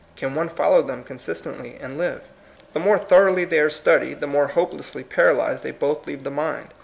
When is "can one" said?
0.15-0.49